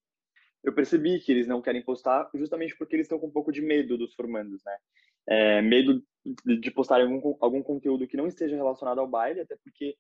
[0.63, 3.63] eu percebi que eles não querem postar justamente porque eles estão com um pouco de
[3.63, 4.77] medo dos formandos, né?
[5.29, 6.03] É, medo
[6.45, 9.95] de postar algum, algum conteúdo que não esteja relacionado ao baile, até porque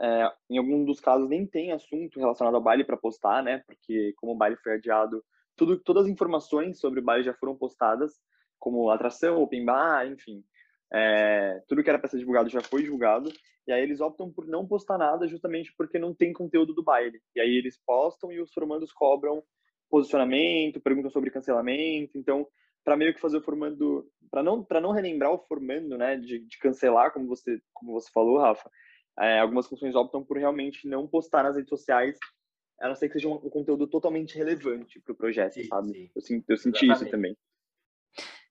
[0.00, 3.62] é, em algum dos casos nem tem assunto relacionado ao baile para postar, né?
[3.66, 5.24] Porque como o baile foi adiado,
[5.56, 8.12] tudo, todas as informações sobre o baile já foram postadas,
[8.58, 10.42] como atração, open bar, enfim.
[10.92, 13.30] É, tudo que era para ser divulgado já foi divulgado,
[13.66, 17.20] e aí eles optam por não postar nada justamente porque não tem conteúdo do baile.
[17.34, 19.42] E aí eles postam e os formandos cobram
[19.88, 22.18] posicionamento, perguntam sobre cancelamento.
[22.18, 22.46] Então,
[22.84, 26.40] para meio que fazer o formando, para não para não relembrar o formando, né, de,
[26.40, 28.70] de, cancelar, como você como você falou, Rafa,
[29.18, 32.18] é, algumas funções optam por realmente não postar nas redes sociais,
[32.80, 35.92] a não ser que seja um, um conteúdo totalmente relevante para o projeto, sim, sabe?
[35.92, 36.10] Sim.
[36.14, 37.36] Eu, eu senti isso também.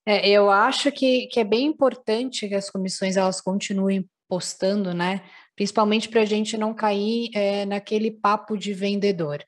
[0.06, 5.24] É, eu acho que, que é bem importante que as comissões elas continuem postando, né?
[5.56, 9.44] Principalmente para a gente não cair é, naquele papo de vendedor.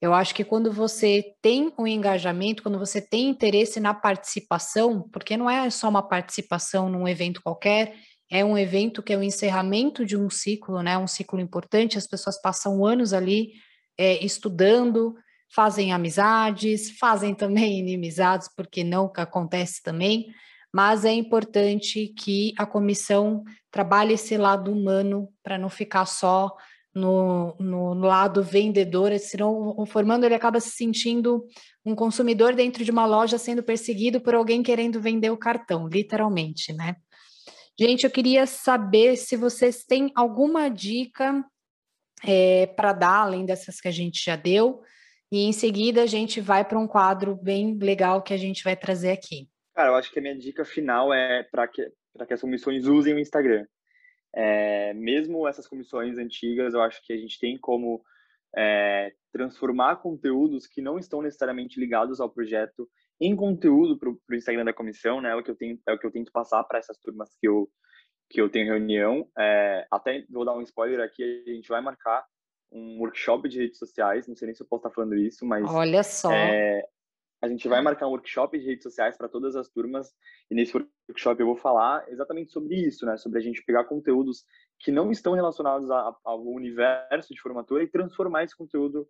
[0.00, 5.36] Eu acho que quando você tem um engajamento, quando você tem interesse na participação, porque
[5.36, 7.94] não é só uma participação num evento qualquer,
[8.30, 10.96] é um evento que é o encerramento de um ciclo, né?
[10.96, 13.52] Um ciclo importante, as pessoas passam anos ali
[13.98, 15.14] é, estudando,
[15.52, 20.26] fazem amizades, fazem também inimizades, porque não acontece também,
[20.72, 26.54] mas é importante que a comissão trabalhe esse lado humano para não ficar só
[26.98, 31.46] no, no, lado vendedor, senão o formando ele acaba se sentindo
[31.84, 36.72] um consumidor dentro de uma loja sendo perseguido por alguém querendo vender o cartão, literalmente,
[36.72, 36.96] né?
[37.78, 41.44] Gente, eu queria saber se vocês têm alguma dica
[42.24, 44.82] é, para dar, além dessas que a gente já deu,
[45.30, 48.74] e em seguida a gente vai para um quadro bem legal que a gente vai
[48.74, 49.48] trazer aqui.
[49.74, 51.88] Cara, eu acho que a minha dica final é para que,
[52.26, 53.64] que as comissões usem o Instagram.
[54.40, 58.00] É, mesmo essas comissões antigas, eu acho que a gente tem como
[58.56, 62.88] é, transformar conteúdos que não estão necessariamente ligados ao projeto
[63.20, 65.30] em conteúdo para o Instagram da comissão, né?
[65.32, 67.48] É o que eu tenho, é o que eu tento passar para essas turmas que
[67.48, 67.68] eu
[68.30, 69.28] que eu tenho reunião.
[69.36, 72.24] É, até vou dar um spoiler aqui, a gente vai marcar
[72.70, 74.28] um workshop de redes sociais.
[74.28, 76.84] Não sei nem se eu posso estar falando isso, mas olha só, é,
[77.40, 80.12] a gente vai marcar um workshop de redes sociais para todas as turmas
[80.50, 80.76] e nesse
[81.08, 83.16] workshop eu vou falar exatamente sobre isso, né?
[83.16, 84.44] Sobre a gente pegar conteúdos
[84.78, 89.08] que não estão relacionados a, ao universo de formatura e transformar esse conteúdo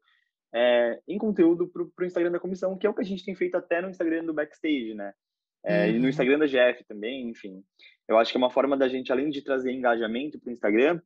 [0.53, 3.35] é, em conteúdo para o Instagram da comissão, que é o que a gente tem
[3.35, 5.13] feito até no Instagram do Backstage, né?
[5.65, 5.89] É, uhum.
[5.89, 6.09] E no uhum.
[6.09, 7.65] Instagram da GF também, enfim.
[8.07, 11.01] Eu acho que é uma forma da gente, além de trazer engajamento para o Instagram,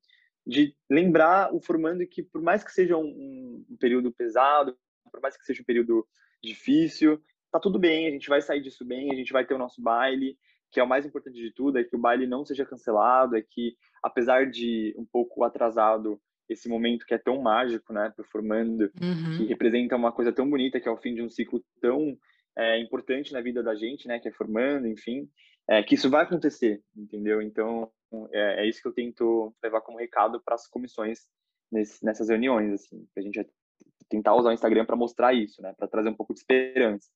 [0.47, 4.77] de lembrar o formando que, por mais que seja um, um período pesado,
[5.11, 6.07] por mais que seja um período
[6.43, 7.21] difícil.
[7.51, 9.83] Tá tudo bem, a gente vai sair disso bem, a gente vai ter o nosso
[9.83, 10.37] baile,
[10.71, 13.43] que é o mais importante de tudo, é que o baile não seja cancelado, é
[13.43, 18.91] que, apesar de um pouco atrasado, esse momento que é tão mágico, né, pro formando,
[19.01, 19.37] uhum.
[19.37, 22.17] que representa uma coisa tão bonita, que é o fim de um ciclo tão
[22.57, 25.29] é, importante na vida da gente, né, que é formando, enfim,
[25.69, 27.41] é, que isso vai acontecer, entendeu?
[27.43, 27.91] Então,
[28.33, 31.21] é, é isso que eu tento levar como recado para as comissões
[31.71, 33.41] nesse, nessas reuniões, assim, que a gente
[34.13, 35.75] tentar usar o Instagram para mostrar isso, né?
[35.77, 37.09] Para trazer um pouco de esperança.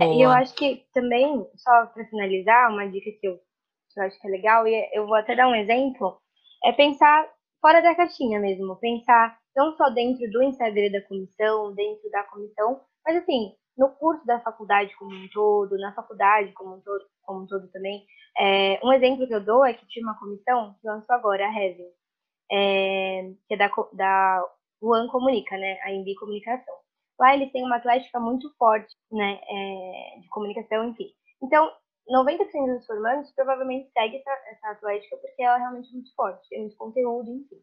[0.00, 4.04] É, e eu acho que também, só para finalizar, uma dica que eu, que eu
[4.04, 6.18] acho que é legal, e eu vou até dar um exemplo,
[6.64, 7.28] é pensar
[7.60, 12.80] fora da caixinha mesmo, pensar não só dentro do Instagram da comissão, dentro da comissão,
[13.04, 17.42] mas assim, no curso da faculdade como um todo, na faculdade como um todo, como
[17.42, 18.04] um todo também.
[18.38, 21.52] É, um exemplo que eu dou é que tinha uma comissão que lançou agora, a
[21.52, 21.90] Heaven,
[22.50, 24.42] é, que é da, da
[24.82, 25.78] Luan Comunica, né?
[25.82, 26.74] A Embi Comunicação.
[27.18, 29.40] Lá eles têm uma atlética muito forte, né?
[29.48, 31.10] É, de comunicação, enfim.
[31.42, 31.70] Então,
[32.08, 36.60] 90% dos formandos provavelmente segue essa, essa atlética porque ela é realmente muito forte, tem
[36.60, 37.60] muito conteúdo, enfim.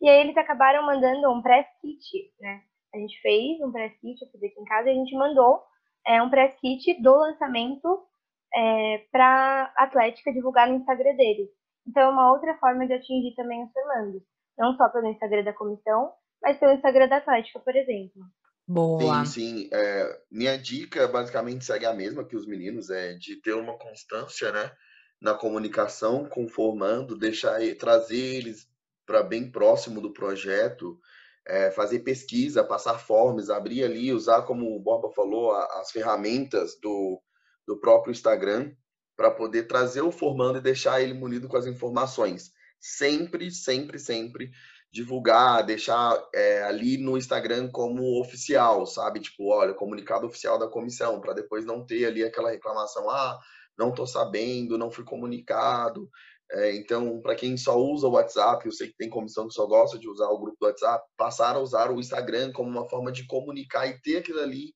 [0.00, 2.62] E aí eles acabaram mandando um press kit, né?
[2.94, 5.62] A gente fez um press kit, eu fiz aqui em casa, e a gente mandou
[6.06, 8.06] é, um press kit do lançamento
[8.54, 11.48] é, para Atlética divulgar no Instagram deles.
[11.86, 14.22] Então, é uma outra forma de atingir também os formandos.
[14.58, 16.12] Não só pelo Instagram da comissão,
[16.42, 18.22] mas pelo Instagram da Atlética, por exemplo.
[18.68, 19.24] Boa.
[19.24, 19.68] Sim, sim.
[19.72, 24.50] É, minha dica basicamente segue a mesma que os meninos, é de ter uma constância,
[24.50, 24.72] né,
[25.20, 28.68] na comunicação, conformando, deixar trazer eles
[29.06, 30.98] para bem próximo do projeto,
[31.46, 36.76] é, fazer pesquisa, passar forms, abrir ali, usar, como o Borba falou, a, as ferramentas
[36.82, 37.22] do,
[37.66, 38.72] do próprio Instagram
[39.16, 42.50] para poder trazer o formando e deixar ele munido com as informações.
[42.80, 44.50] Sempre, sempre, sempre
[44.92, 49.20] divulgar, deixar é, ali no Instagram como oficial, sabe?
[49.20, 53.38] Tipo, olha, comunicado oficial da comissão, para depois não ter ali aquela reclamação, ah,
[53.78, 56.08] não estou sabendo, não fui comunicado.
[56.50, 59.66] É, então, para quem só usa o WhatsApp, eu sei que tem comissão que só
[59.66, 63.10] gosta de usar o grupo do WhatsApp, passar a usar o Instagram como uma forma
[63.10, 64.72] de comunicar e ter aquilo ali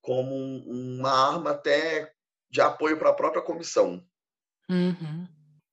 [0.00, 2.10] como um, uma arma até
[2.50, 4.02] de apoio para a própria comissão.
[4.68, 5.26] Uhum.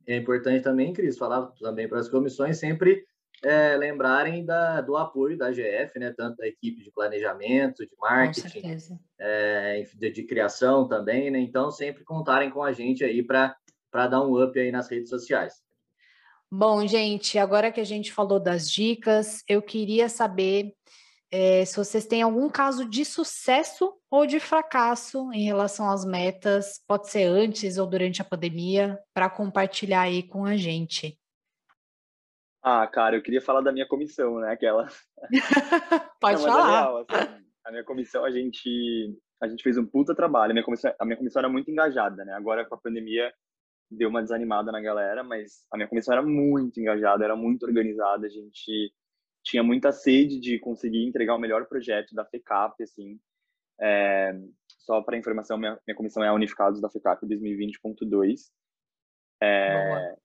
[0.08, 3.06] É importante também, Cris, falar também para as comissões sempre
[3.43, 6.13] é, lembrarem da, do apoio da GF, né?
[6.15, 8.77] Tanto da equipe de planejamento, de marketing,
[9.19, 11.39] é, de, de, criação também, né?
[11.39, 13.56] Então, sempre contarem com a gente aí para
[14.08, 15.62] dar um up aí nas redes sociais.
[16.51, 20.73] Bom, gente, agora que a gente falou das dicas, eu queria saber
[21.32, 26.82] é, se vocês têm algum caso de sucesso ou de fracasso em relação às metas,
[26.86, 31.17] pode ser antes ou durante a pandemia, para compartilhar aí com a gente.
[32.63, 34.52] Ah, cara, eu queria falar da minha comissão, né?
[34.52, 34.88] Aquela.
[36.21, 36.67] Pode Não, é falar.
[36.67, 40.52] É real, assim, a minha comissão, a gente, a gente fez um puta trabalho.
[40.52, 42.34] A minha, comissão, a minha comissão era muito engajada, né?
[42.34, 43.34] Agora com a pandemia
[43.89, 48.26] deu uma desanimada na galera, mas a minha comissão era muito engajada, era muito organizada.
[48.26, 48.93] A gente
[49.43, 53.19] tinha muita sede de conseguir entregar o melhor projeto da FECAP, assim.
[53.80, 58.52] É, só para informação, minha, minha comissão é a Unificados da FECAP 2020.2.
[59.41, 60.15] É,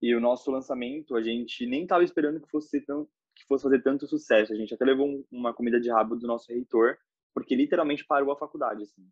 [0.00, 3.82] e o nosso lançamento, a gente nem estava esperando que fosse, tão, que fosse fazer
[3.82, 4.52] tanto sucesso.
[4.52, 6.96] A gente até levou um, uma comida de rabo do nosso reitor,
[7.34, 9.06] porque literalmente parou a faculdade, assim.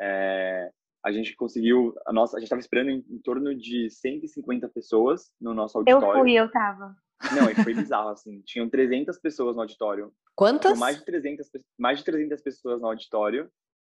[0.00, 0.70] É,
[1.04, 5.32] a gente conseguiu, a nossa, a gente estava esperando em, em, torno de 150 pessoas
[5.40, 6.08] no nosso auditório.
[6.08, 6.94] Eu fui, eu tava.
[7.34, 8.42] Não, foi bizarro, assim.
[8.42, 10.12] Tinham 300 pessoas no auditório.
[10.34, 10.78] Quantas?
[10.78, 13.50] Mais de 300, mais de 300 pessoas no auditório.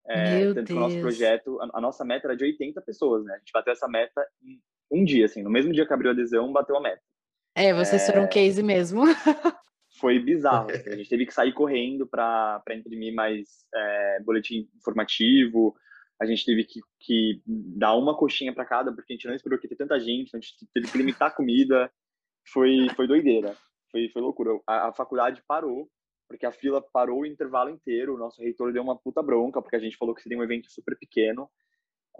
[0.07, 0.67] É, Meu tanto Deus.
[0.67, 3.35] que o nosso projeto, a, a, nossa meta era de 80 pessoas, né?
[3.35, 6.15] A gente bateu essa meta em um dia, assim, no mesmo dia que abriu a
[6.15, 7.03] adesão, bateu a meta.
[7.55, 8.07] É, vocês é...
[8.07, 9.03] foram case mesmo.
[9.99, 10.71] Foi bizarro.
[10.73, 15.77] Assim, a gente teve que sair correndo para imprimir mais é, boletim informativo.
[16.21, 19.59] A gente teve que, que dar uma coxinha para cada, porque a gente não esperou
[19.59, 21.91] que ter tanta gente, a gente teve que limitar a comida.
[22.53, 23.57] Foi, foi doideira.
[23.91, 24.59] Foi, foi loucura.
[24.67, 25.91] A, a faculdade parou,
[26.29, 28.15] porque a fila parou o intervalo inteiro.
[28.15, 30.71] O nosso reitor deu uma puta bronca, porque a gente falou que seria um evento
[30.71, 31.51] super pequeno.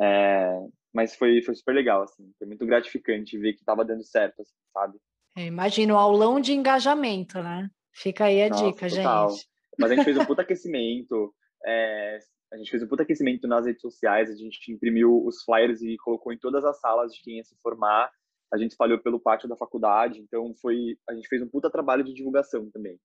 [0.01, 0.61] É,
[0.93, 2.33] mas foi, foi super legal, assim.
[2.39, 4.99] Foi muito gratificante ver que estava dando certo, assim, sabe?
[5.37, 7.69] É, imagino o aulão de engajamento, né?
[7.93, 9.31] Fica aí a Nossa, dica, total.
[9.31, 9.49] gente.
[9.79, 11.35] Mas a gente fez um puta aquecimento.
[11.65, 12.19] É,
[12.53, 14.31] a gente fez um puta aquecimento nas redes sociais.
[14.31, 17.57] A gente imprimiu os flyers e colocou em todas as salas de quem ia se
[17.63, 18.11] formar.
[18.53, 20.21] A gente espalhou pelo pátio da faculdade.
[20.21, 22.99] Então, foi a gente fez um puta trabalho de divulgação também.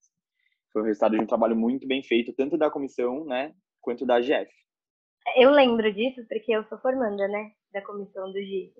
[0.73, 4.19] Foi o resultado de um trabalho muito bem feito, tanto da comissão, né, quanto da
[4.19, 4.51] GF.
[5.37, 7.51] Eu lembro disso porque eu sou formanda, né?
[7.75, 8.71] Da comissão do G.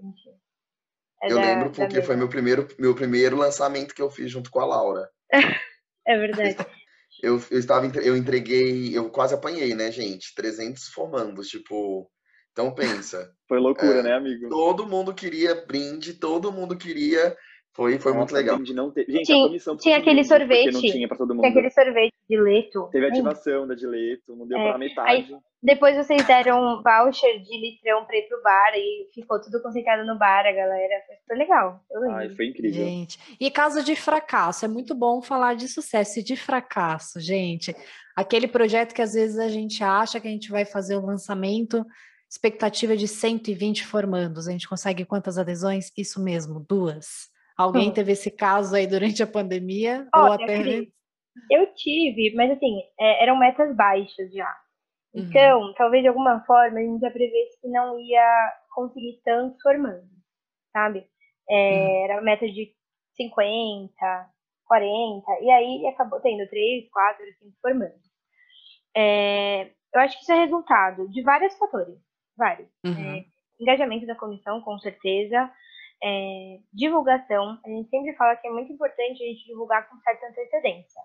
[1.22, 4.50] É eu da, lembro porque foi meu primeiro, meu primeiro lançamento que eu fiz junto
[4.50, 5.10] com a Laura.
[6.08, 6.56] é verdade.
[7.22, 10.34] eu, eu estava eu entreguei, eu quase apanhei, né, gente?
[10.34, 12.10] 300 formandos, tipo,
[12.54, 13.36] então pensa.
[13.50, 14.48] Foi loucura, é, né, amigo?
[14.48, 17.36] Todo mundo queria brinde, todo mundo queria
[17.76, 18.58] foi, foi Nossa, muito legal.
[18.74, 19.06] Não ter...
[19.06, 20.72] Gente, tinha, a comissão tinha aquele sorvete.
[20.72, 21.42] Não tinha para todo mundo.
[21.42, 22.88] Tinha aquele sorvete de leito.
[22.90, 24.70] Teve ativação da de leito, não deu é.
[24.70, 25.10] para metade.
[25.10, 30.06] Aí, depois vocês deram voucher de litrão para ir pro bar e ficou tudo concentrado
[30.06, 31.02] no bar, a galera.
[31.08, 31.82] Foi super legal.
[32.12, 32.86] Ai, foi incrível.
[32.86, 37.76] Gente, e caso de fracasso, é muito bom falar de sucesso e de fracasso, gente.
[38.16, 41.84] Aquele projeto que às vezes a gente acha que a gente vai fazer o lançamento,
[42.30, 44.48] expectativa de 120 formandos.
[44.48, 45.92] A gente consegue quantas adesões?
[45.98, 47.28] Isso mesmo, duas.
[47.58, 47.94] Alguém hum.
[47.94, 50.08] teve esse caso aí durante a pandemia?
[50.14, 50.86] Olha, ou até...
[51.52, 54.65] Eu tive, mas assim, é, eram metas baixas já.
[55.16, 55.74] Então, uhum.
[55.78, 60.10] talvez de alguma forma a gente já prevesse que não ia conseguir tanto formando,
[60.74, 61.08] sabe?
[61.50, 62.04] É, uhum.
[62.06, 62.74] Era meta de
[63.16, 63.96] 50,
[64.66, 68.06] 40, e aí acabou tendo 3, 4, 5 formando.
[68.96, 71.98] É, eu acho que isso é resultado de vários fatores,
[72.38, 72.70] vários.
[72.86, 73.16] Uhum.
[73.18, 73.26] É,
[73.60, 75.50] engajamento da comissão, com certeza,
[76.04, 80.28] é, divulgação, a gente sempre fala que é muito importante a gente divulgar com certa
[80.28, 81.02] antecedência.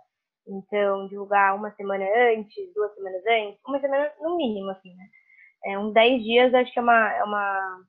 [0.51, 5.05] Então, divulgar uma semana antes, duas semanas antes, uma semana no mínimo, assim, né?
[5.67, 7.85] É, uns 10 dias acho que é uma, é uma,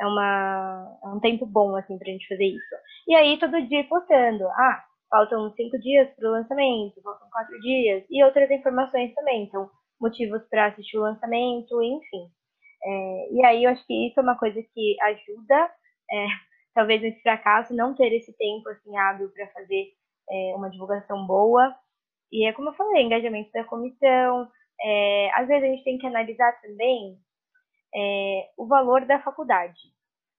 [0.00, 2.74] é uma é um tempo bom, assim, pra gente fazer isso.
[3.08, 8.04] E aí, todo dia postando, ah, faltam cinco dias para o lançamento, faltam quatro dias,
[8.10, 9.70] e outras informações também, então,
[10.00, 12.30] motivos para assistir o lançamento, enfim.
[12.84, 15.70] É, e aí eu acho que isso é uma coisa que ajuda,
[16.10, 16.26] é,
[16.74, 19.86] talvez nesse fracasso, não ter esse tempo assim hábil para fazer
[20.30, 21.74] é, uma divulgação boa.
[22.32, 24.48] E é como eu falei, engajamento da comissão.
[24.80, 27.18] É, às vezes a gente tem que analisar também
[27.94, 29.78] é, o valor da faculdade.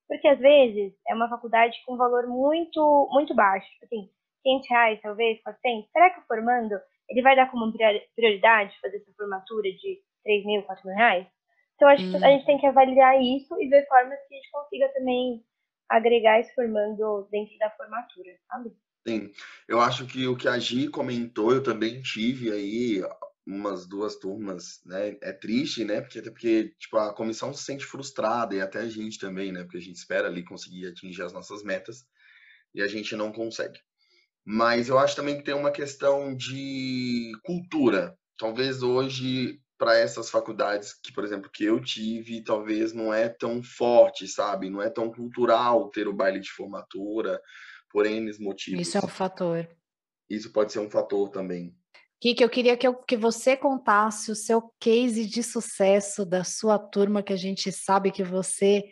[0.08, 3.67] Porque às vezes é uma faculdade com valor muito, muito baixo.
[3.71, 4.10] Tipo assim,
[4.43, 5.91] 500 reais, talvez, 400.
[5.91, 6.76] Será que o formando,
[7.10, 7.74] ele vai dar como
[8.15, 11.28] prioridade fazer essa formatura de 3 mil, 4 mil reais?
[11.76, 12.12] Então, acho hum.
[12.12, 15.43] que a gente tem que avaliar isso e ver formas que a gente consiga também
[15.89, 18.71] agregar esse formando dentro da formatura, sabe?
[19.08, 19.32] Sim,
[19.68, 23.04] eu acho que o que a Gi comentou, eu também tive aí
[23.46, 25.15] umas duas turmas, né?
[25.22, 26.02] É triste, né?
[26.02, 29.62] Porque até porque tipo a comissão se sente frustrada e até a gente também, né?
[29.63, 32.04] Porque a gente espera ali conseguir atingir as nossas metas
[32.76, 33.80] e a gente não consegue.
[34.46, 38.15] Mas eu acho também que tem uma questão de cultura.
[38.38, 43.62] Talvez hoje para essas faculdades que, por exemplo, que eu tive, talvez não é tão
[43.63, 44.70] forte, sabe?
[44.70, 47.41] Não é tão cultural ter o baile de formatura,
[47.95, 48.86] por N motivos.
[48.86, 49.65] Isso é um fator.
[50.29, 51.73] Isso pode ser um fator também.
[52.19, 56.77] Kiki, eu queria que, eu, que você contasse o seu case de sucesso da sua
[56.77, 58.84] turma, que a gente sabe que você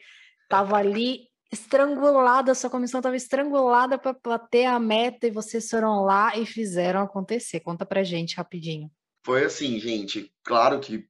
[0.43, 6.37] estava ali estrangulada, sua comissão estava estrangulada para bater a meta e vocês foram lá
[6.37, 7.59] e fizeram acontecer.
[7.59, 8.89] Conta para gente rapidinho.
[9.25, 11.05] Foi assim, gente, claro que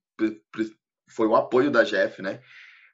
[1.12, 2.42] foi o apoio da Jeff, né?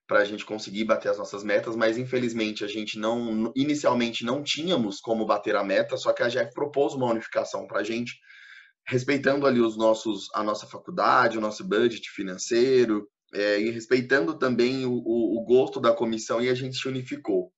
[0.09, 4.41] Para a gente conseguir bater as nossas metas, mas infelizmente a gente não, inicialmente não
[4.41, 8.19] tínhamos como bater a meta, só que a Jeff propôs uma unificação para a gente,
[8.87, 14.83] respeitando ali os nossos, a nossa faculdade, o nosso budget financeiro, é, e respeitando também
[14.83, 17.53] o, o, o gosto da comissão, e a gente se unificou.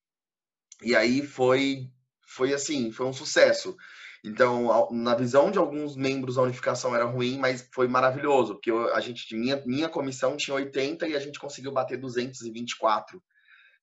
[0.84, 1.88] E aí foi,
[2.36, 3.78] foi assim, foi um sucesso.
[4.24, 9.00] Então, na visão de alguns membros, a unificação era ruim, mas foi maravilhoso, porque a
[9.00, 13.22] gente, minha, minha comissão tinha 80 e a gente conseguiu bater 224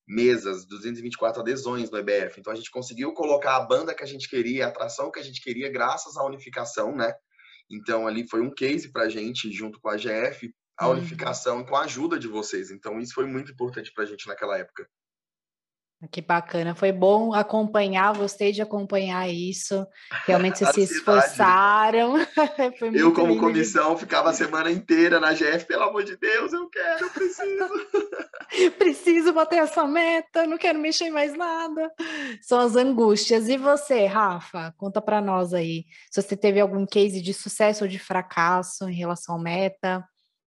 [0.07, 2.39] mesas, 224 adesões no EBF.
[2.39, 5.25] Então, a gente conseguiu colocar a banda que a gente queria, a atração que a
[5.25, 7.13] gente queria, graças à unificação, né?
[7.69, 10.93] Então, ali foi um case para a gente, junto com a GF, a uhum.
[10.99, 12.71] unificação e com a ajuda de vocês.
[12.71, 14.89] Então, isso foi muito importante para a gente naquela época.
[16.13, 19.85] Que bacana, foi bom acompanhar, gostei de acompanhar isso.
[20.27, 22.15] Realmente vocês se esforçaram.
[22.95, 24.01] eu, como comissão, de...
[24.01, 27.69] ficava a semana inteira na GF, pelo amor de Deus, eu quero, eu preciso.
[28.79, 31.93] preciso bater essa meta, não quero mexer em mais nada.
[32.43, 33.49] São as angústias.
[33.49, 37.91] E você, Rafa, conta para nós aí, se você teve algum case de sucesso ou
[37.91, 40.05] de fracasso em relação à meta.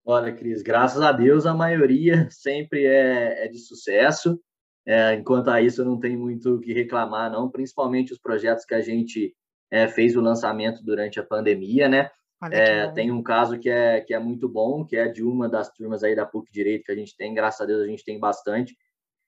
[0.04, 4.40] Olha, Cris, graças a Deus a maioria sempre é, é de sucesso.
[4.86, 8.76] É, enquanto a isso, não tenho muito o que reclamar, não, principalmente os projetos que
[8.76, 9.36] a gente
[9.72, 12.10] é, fez o lançamento durante a pandemia, né?
[12.52, 15.72] É, tem um caso que é, que é muito bom, que é de uma das
[15.72, 18.20] turmas aí da PUC Direito que a gente tem, graças a Deus a gente tem
[18.20, 18.76] bastante.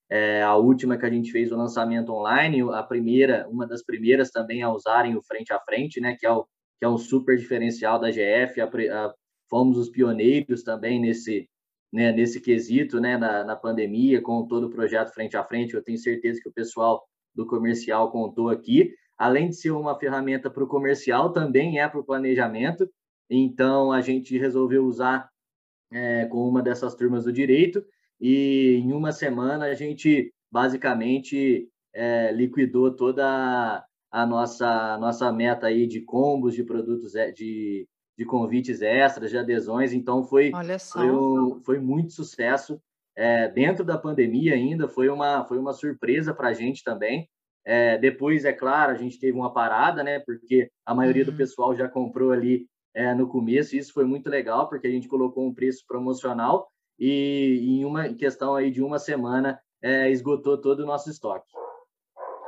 [0.09, 4.29] É, a última que a gente fez o lançamento online, a primeira, uma das primeiras
[4.29, 6.15] também a usarem o frente a frente, né?
[6.19, 8.61] Que é, o, que é um super diferencial da GF.
[8.61, 9.13] A, a,
[9.49, 11.49] fomos os pioneiros também nesse,
[11.97, 15.73] né, nesse quesito, né, na, na pandemia, com todo o projeto frente a frente.
[15.73, 18.93] Eu tenho certeza que o pessoal do comercial contou aqui.
[19.17, 22.87] Além de ser uma ferramenta para o comercial, também é para o planejamento.
[23.27, 25.27] Então, a gente resolveu usar
[25.91, 27.83] é, com uma dessas turmas do direito
[28.21, 35.87] e em uma semana a gente basicamente é, liquidou toda a nossa nossa meta aí
[35.87, 40.51] de combos de produtos é, de de convites extras, de adesões, então foi,
[40.91, 42.81] foi, um, foi muito sucesso.
[43.15, 47.29] É, dentro da pandemia ainda, foi uma, foi uma surpresa para a gente também.
[47.65, 50.19] É, depois, é claro, a gente teve uma parada, né?
[50.19, 51.31] Porque a maioria uhum.
[51.31, 54.91] do pessoal já comprou ali é, no começo, e isso foi muito legal, porque a
[54.91, 60.57] gente colocou um preço promocional e em uma questão aí de uma semana é, esgotou
[60.57, 61.47] todo o nosso estoque.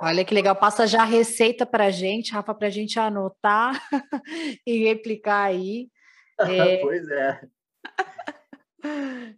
[0.02, 3.82] Olha que legal, passa já a receita para a gente, Rafa, para a gente anotar
[4.66, 5.90] e replicar aí.
[6.40, 6.78] É...
[6.78, 7.42] pois é.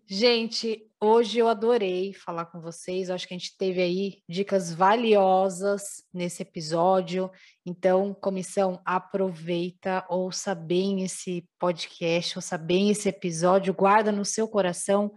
[0.07, 3.09] Gente, hoje eu adorei falar com vocês.
[3.09, 7.31] Eu acho que a gente teve aí dicas valiosas nesse episódio.
[7.65, 15.11] Então, comissão, aproveita, ouça bem esse podcast, ouça bem esse episódio, guarda no seu coração.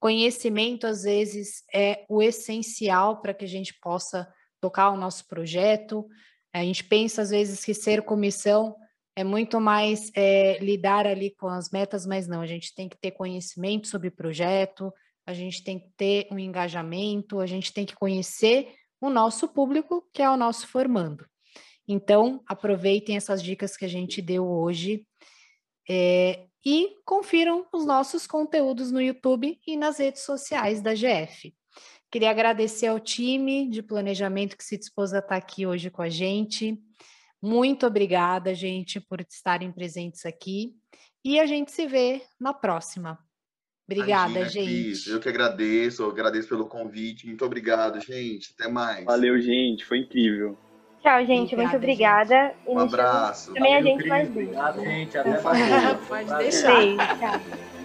[0.00, 4.26] Conhecimento, às vezes, é o essencial para que a gente possa
[4.60, 6.06] tocar o nosso projeto.
[6.52, 8.76] A gente pensa, às vezes, que ser comissão
[9.14, 12.98] é muito mais é, lidar ali com as metas, mas não, a gente tem que
[12.98, 14.92] ter conhecimento sobre projeto,
[15.26, 20.06] a gente tem que ter um engajamento, a gente tem que conhecer o nosso público,
[20.12, 21.26] que é o nosso formando.
[21.88, 25.06] Então, aproveitem essas dicas que a gente deu hoje
[25.88, 31.54] é, e confiram os nossos conteúdos no YouTube e nas redes sociais da GF.
[32.10, 36.08] Queria agradecer ao time de planejamento que se dispôs a estar aqui hoje com a
[36.08, 36.78] gente.
[37.42, 40.74] Muito obrigada, gente, por estarem presentes aqui.
[41.24, 43.18] E a gente se vê na próxima.
[43.88, 44.82] Obrigada, Imagina, gente.
[44.84, 47.26] Cris, eu que agradeço, eu agradeço pelo convite.
[47.26, 48.54] Muito obrigado, gente.
[48.58, 49.04] Até mais.
[49.04, 49.84] Valeu, gente.
[49.84, 50.56] Foi incrível.
[51.00, 51.54] Tchau, gente.
[51.54, 52.48] Obrigada, muito obrigada.
[52.48, 52.68] Gente.
[52.68, 53.54] Um abraço.
[53.54, 55.18] Também Valeu, a gente faz Obrigado, gente.
[55.18, 56.06] Até mais.
[56.08, 56.76] Pode deixar.
[56.76, 57.75] Beijo.